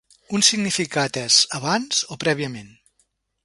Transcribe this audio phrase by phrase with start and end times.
[0.37, 2.77] Un significat és "abans" o "prèviament".